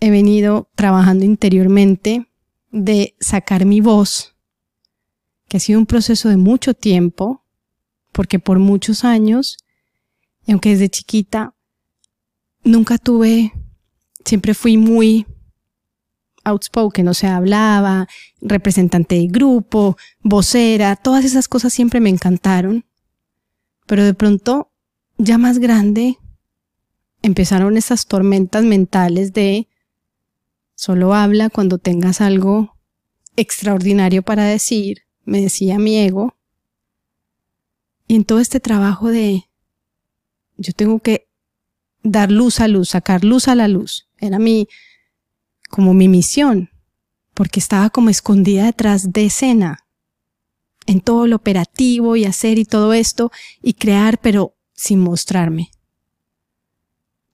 [0.00, 2.26] he venido trabajando interiormente
[2.70, 4.31] de sacar mi voz,
[5.52, 7.44] que ha sido un proceso de mucho tiempo,
[8.10, 9.58] porque por muchos años,
[10.46, 11.54] y aunque desde chiquita
[12.64, 13.52] nunca tuve,
[14.24, 15.26] siempre fui muy
[16.44, 18.08] outspoken, o sea, hablaba,
[18.40, 22.86] representante de grupo, vocera, todas esas cosas siempre me encantaron.
[23.84, 24.72] Pero de pronto,
[25.18, 26.16] ya más grande,
[27.20, 29.68] empezaron esas tormentas mentales de
[30.74, 32.74] solo habla cuando tengas algo
[33.36, 36.36] extraordinario para decir, me decía mi ego.
[38.06, 39.48] Y en todo este trabajo de
[40.56, 41.28] yo tengo que
[42.02, 44.68] dar luz a luz, sacar luz a la luz, era mi
[45.70, 46.70] como mi misión,
[47.32, 49.86] porque estaba como escondida detrás de escena,
[50.86, 53.32] en todo lo operativo y hacer y todo esto,
[53.62, 55.70] y crear, pero sin mostrarme.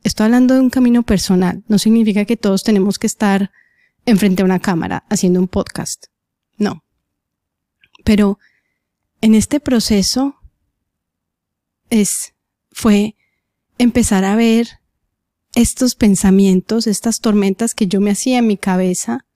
[0.05, 3.51] Estoy hablando de un camino personal, no significa que todos tenemos que estar
[4.07, 6.07] enfrente a una cámara haciendo un podcast.
[6.57, 6.85] No.
[8.09, 8.39] Pero
[9.21, 10.37] en este proceso
[11.91, 12.33] es,
[12.71, 13.17] fue
[13.77, 14.81] empezar a ver
[15.55, 19.27] estos pensamientos, estas tormentas que yo me hacía en mi cabeza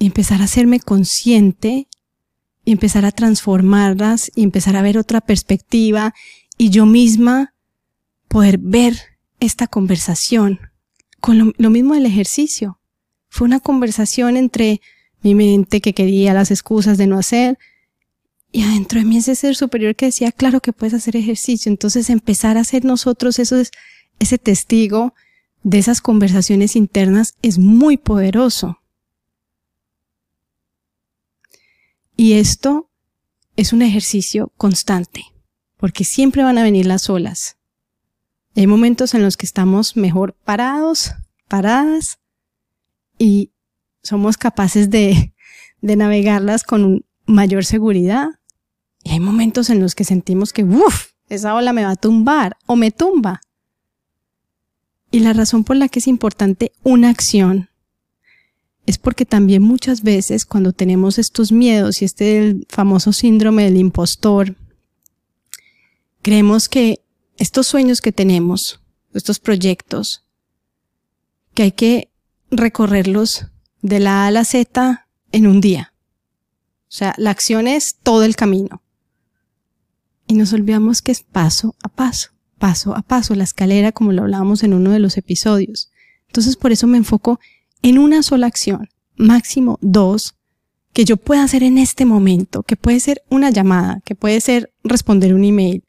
[0.00, 1.86] y empezar a hacerme consciente
[2.64, 6.14] y empezar a transformarlas y empezar a ver otra perspectiva
[6.56, 7.54] y yo misma
[8.26, 8.98] poder ver
[9.38, 10.58] esta conversación
[11.20, 12.80] con lo, mismo del ejercicio.
[13.28, 14.80] Fue una conversación entre
[15.22, 17.58] mi mente que quería las excusas de no hacer
[18.50, 21.70] y adentro de mí ese ser superior que decía, claro que puedes hacer ejercicio.
[21.70, 23.70] Entonces empezar a hacer nosotros eso es
[24.18, 25.14] ese testigo
[25.62, 28.80] de esas conversaciones internas es muy poderoso.
[32.16, 32.90] Y esto
[33.54, 35.22] es un ejercicio constante,
[35.76, 37.58] porque siempre van a venir las olas.
[38.56, 41.12] Hay momentos en los que estamos mejor parados,
[41.48, 42.18] paradas,
[43.18, 43.52] y
[44.02, 45.34] somos capaces de,
[45.80, 48.28] de navegarlas con mayor seguridad.
[49.04, 52.56] Y hay momentos en los que sentimos que, uff, esa ola me va a tumbar
[52.66, 53.40] o me tumba.
[55.10, 57.70] Y la razón por la que es importante una acción
[58.86, 64.56] es porque también muchas veces cuando tenemos estos miedos y este famoso síndrome del impostor,
[66.22, 67.02] creemos que
[67.36, 68.80] estos sueños que tenemos,
[69.12, 70.24] estos proyectos,
[71.52, 72.10] que hay que
[72.50, 73.46] recorrerlos
[73.82, 75.92] de la A a la Z en un día.
[76.82, 78.82] O sea, la acción es todo el camino.
[80.26, 84.22] Y nos olvidamos que es paso a paso paso a paso, la escalera como lo
[84.22, 85.90] hablábamos en uno de los episodios.
[86.26, 87.40] Entonces por eso me enfoco
[87.82, 90.34] en una sola acción, máximo dos,
[90.92, 94.72] que yo pueda hacer en este momento, que puede ser una llamada, que puede ser
[94.82, 95.84] responder un email,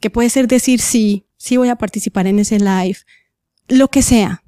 [0.00, 2.98] que puede ser decir sí, sí voy a participar en ese live,
[3.68, 4.44] lo que sea,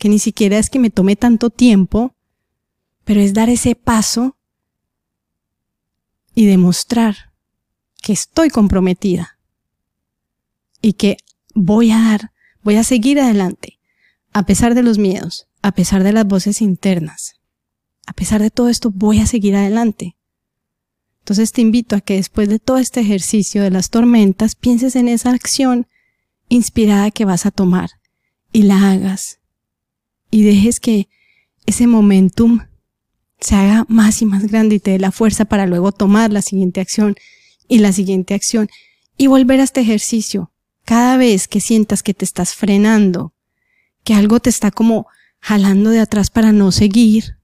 [0.00, 2.16] que ni siquiera es que me tome tanto tiempo,
[3.04, 4.36] pero es dar ese paso
[6.34, 7.32] y demostrar
[8.02, 9.38] que estoy comprometida
[10.80, 11.18] y que
[11.54, 12.32] voy a dar,
[12.62, 13.78] voy a seguir adelante,
[14.32, 17.34] a pesar de los miedos, a pesar de las voces internas.
[18.06, 20.16] A pesar de todo esto, voy a seguir adelante.
[21.18, 25.08] Entonces te invito a que después de todo este ejercicio de las tormentas, pienses en
[25.08, 25.86] esa acción
[26.48, 27.90] inspirada que vas a tomar
[28.50, 29.39] y la hagas.
[30.30, 31.08] Y dejes que
[31.66, 32.60] ese momentum
[33.40, 36.42] se haga más y más grande y te dé la fuerza para luego tomar la
[36.42, 37.16] siguiente acción
[37.68, 38.68] y la siguiente acción
[39.16, 40.52] y volver a este ejercicio
[40.84, 43.34] cada vez que sientas que te estás frenando,
[44.02, 45.06] que algo te está como
[45.40, 47.36] jalando de atrás para no seguir,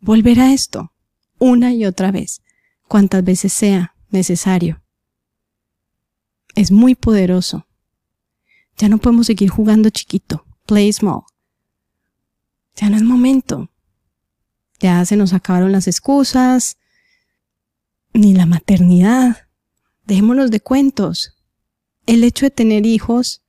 [0.00, 0.92] volver a esto
[1.38, 2.40] una y otra vez,
[2.86, 4.80] cuantas veces sea necesario.
[6.54, 7.66] Es muy poderoso.
[8.76, 11.22] Ya no podemos seguir jugando chiquito, play small.
[12.76, 13.70] Ya no es momento.
[14.80, 16.76] Ya se nos acabaron las excusas,
[18.12, 19.48] ni la maternidad.
[20.04, 21.36] Dejémonos de cuentos
[22.06, 23.42] el hecho de tener hijos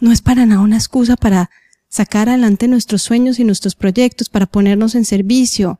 [0.00, 1.50] no es para nada una excusa para
[1.88, 5.78] sacar adelante nuestros sueños y nuestros proyectos, para ponernos en servicio,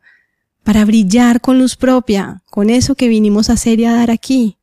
[0.63, 4.57] para brillar con luz propia, con eso que vinimos a hacer y a dar aquí.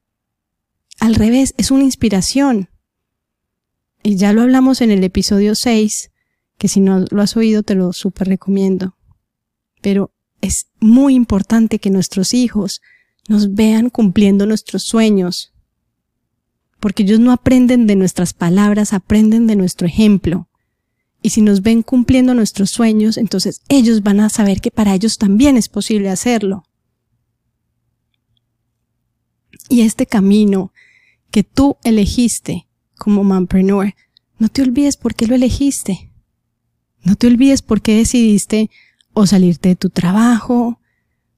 [0.98, 2.70] Al revés, es una inspiración.
[4.02, 6.10] Y ya lo hablamos en el episodio 6,
[6.62, 8.96] que si no lo has oído te lo súper recomiendo.
[9.80, 12.80] Pero es muy importante que nuestros hijos
[13.26, 15.52] nos vean cumpliendo nuestros sueños,
[16.78, 20.48] porque ellos no aprenden de nuestras palabras, aprenden de nuestro ejemplo.
[21.20, 25.18] Y si nos ven cumpliendo nuestros sueños, entonces ellos van a saber que para ellos
[25.18, 26.62] también es posible hacerlo.
[29.68, 30.72] Y este camino
[31.32, 33.96] que tú elegiste como manpreneur,
[34.38, 36.11] no te olvides por qué lo elegiste.
[37.05, 38.70] No te olvides por qué decidiste
[39.12, 40.80] o salirte de tu trabajo,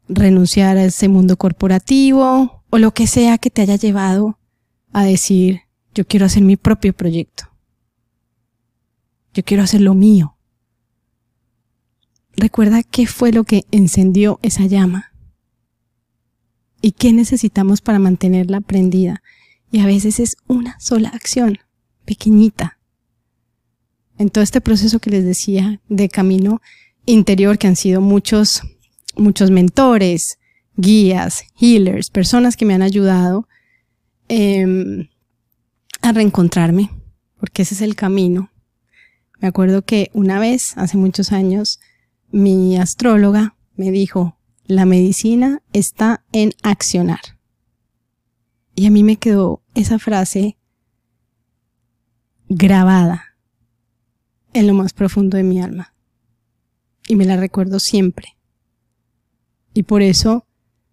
[0.09, 4.39] renunciar a ese mundo corporativo o lo que sea que te haya llevado
[4.93, 5.62] a decir,
[5.95, 7.45] yo quiero hacer mi propio proyecto.
[9.33, 10.37] Yo quiero hacer lo mío.
[12.37, 15.12] Recuerda qué fue lo que encendió esa llama
[16.81, 19.23] y qué necesitamos para mantenerla prendida.
[19.71, 21.59] Y a veces es una sola acción,
[22.05, 22.74] pequeñita.
[24.19, 26.61] En todo este proceso que les decía de camino
[27.07, 28.62] interior, que han sido muchos,
[29.17, 30.39] muchos mentores,
[30.77, 33.49] guías, healers, personas que me han ayudado
[34.29, 35.09] em,
[36.01, 36.91] a reencontrarme,
[37.39, 38.51] porque ese es el camino.
[39.41, 41.81] Me acuerdo que una vez, hace muchos años,
[42.31, 47.21] mi astróloga me dijo, la medicina está en accionar.
[48.75, 50.57] Y a mí me quedó esa frase
[52.49, 53.34] grabada
[54.55, 55.95] en lo más profundo de mi alma.
[57.07, 58.39] Y me la recuerdo siempre.
[59.75, 60.47] Y por eso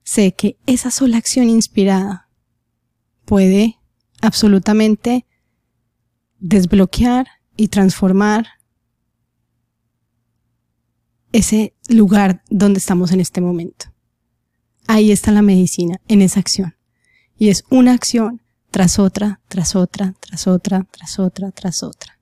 [0.03, 2.27] sé que esa sola acción inspirada
[3.23, 3.77] puede
[4.21, 5.25] absolutamente
[6.39, 8.47] desbloquear y transformar
[11.31, 13.85] ese lugar donde estamos en este momento.
[14.87, 16.75] Ahí está la medicina, en esa acción.
[17.37, 18.41] Y es una acción
[18.71, 22.20] tras otra, tras otra, tras otra, tras otra, tras otra.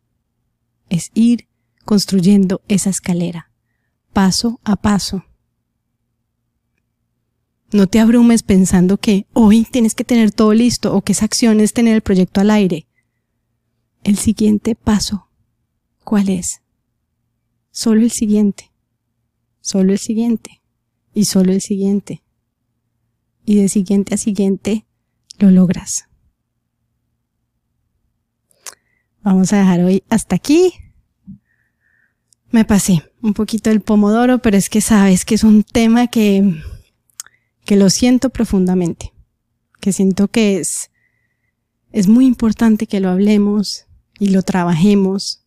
[0.89, 1.47] Es ir
[1.85, 3.51] construyendo esa escalera,
[4.13, 5.25] paso a paso.
[7.71, 11.59] No te abrumes pensando que hoy tienes que tener todo listo o que esa acción
[11.59, 12.87] es tener el proyecto al aire.
[14.03, 15.29] El siguiente paso,
[16.03, 16.61] ¿cuál es?
[17.71, 18.69] Solo el siguiente
[19.69, 20.61] solo el siguiente
[21.13, 22.23] y solo el siguiente.
[23.45, 24.85] Y de siguiente a siguiente
[25.37, 26.08] lo logras.
[29.21, 30.73] Vamos a dejar hoy hasta aquí.
[32.51, 36.55] Me pasé un poquito el pomodoro, pero es que sabes que es un tema que,
[37.65, 39.13] que lo siento profundamente,
[39.81, 40.89] que siento que es,
[41.91, 43.85] es muy importante que lo hablemos
[44.19, 45.43] y lo trabajemos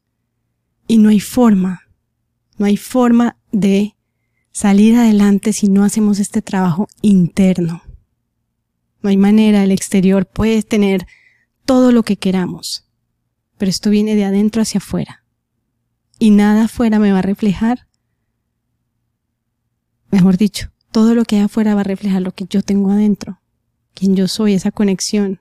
[0.86, 1.82] y no hay forma,
[2.58, 3.96] no hay forma de
[4.52, 7.82] salir adelante si no hacemos este trabajo interno.
[9.00, 11.06] No hay manera, el exterior puede tener
[11.64, 12.86] todo lo que queramos,
[13.62, 15.24] pero esto viene de adentro hacia afuera.
[16.18, 17.86] Y nada afuera me va a reflejar,
[20.10, 23.40] mejor dicho, todo lo que hay afuera va a reflejar lo que yo tengo adentro,
[23.94, 25.40] quien yo soy, esa conexión.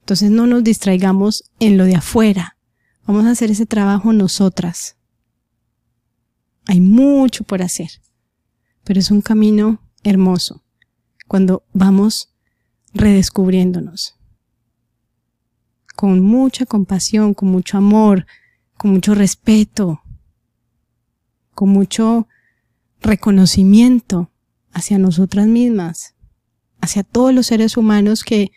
[0.00, 2.58] Entonces no nos distraigamos en lo de afuera,
[3.06, 4.98] vamos a hacer ese trabajo nosotras.
[6.66, 7.88] Hay mucho por hacer,
[8.84, 10.62] pero es un camino hermoso
[11.26, 12.34] cuando vamos
[12.92, 14.19] redescubriéndonos
[16.00, 18.24] con mucha compasión, con mucho amor,
[18.78, 20.00] con mucho respeto,
[21.54, 22.26] con mucho
[23.02, 24.30] reconocimiento
[24.72, 26.14] hacia nosotras mismas,
[26.80, 28.50] hacia todos los seres humanos que,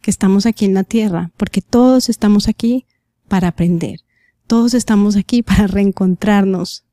[0.00, 2.86] que estamos aquí en la tierra, porque todos estamos aquí
[3.26, 4.02] para aprender,
[4.46, 6.84] todos estamos aquí para reencontrarnos,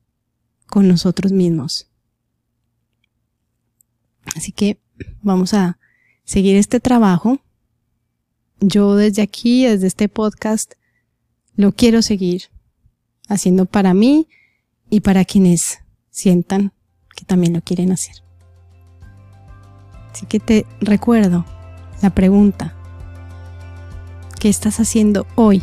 [0.66, 1.88] con nosotros mismos.
[4.34, 4.80] Así que
[5.22, 5.78] vamos a
[6.24, 7.43] seguir este trabajo.
[8.60, 10.74] Yo desde aquí, desde este podcast,
[11.56, 12.44] lo quiero seguir
[13.28, 14.28] haciendo para mí
[14.90, 15.80] y para quienes
[16.10, 16.72] sientan
[17.16, 18.16] que también lo quieren hacer.
[20.12, 21.44] Así que te recuerdo
[22.02, 22.76] la pregunta,
[24.38, 25.62] ¿qué estás haciendo hoy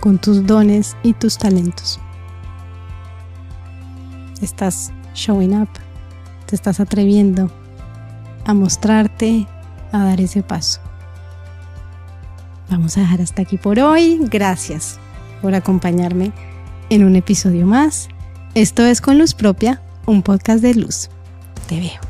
[0.00, 2.00] con tus dones y tus talentos?
[4.42, 5.68] estás showing up,
[6.46, 7.50] te estás atreviendo
[8.44, 9.46] a mostrarte,
[9.92, 10.80] a dar ese paso.
[12.70, 14.20] Vamos a dejar hasta aquí por hoy.
[14.30, 14.98] Gracias
[15.42, 16.32] por acompañarme
[16.88, 18.08] en un episodio más.
[18.54, 21.08] Esto es Con Luz Propia, un podcast de luz.
[21.68, 22.09] Te veo.